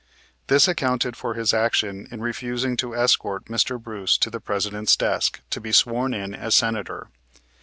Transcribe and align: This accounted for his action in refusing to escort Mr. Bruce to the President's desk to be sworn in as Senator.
This 0.47 0.67
accounted 0.67 1.15
for 1.15 1.35
his 1.35 1.53
action 1.53 2.07
in 2.09 2.21
refusing 2.21 2.75
to 2.77 2.95
escort 2.95 3.45
Mr. 3.45 3.79
Bruce 3.79 4.17
to 4.17 4.31
the 4.31 4.39
President's 4.39 4.95
desk 4.95 5.41
to 5.51 5.61
be 5.61 5.71
sworn 5.71 6.11
in 6.11 6.33
as 6.33 6.55
Senator. 6.55 7.09